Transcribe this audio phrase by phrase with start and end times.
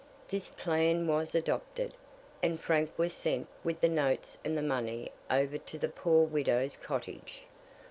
[0.29, 1.93] This plan was adopted,
[2.41, 6.75] and Frank was sent with the notes and the money over to the poor widow's
[6.75, 7.43] cottage.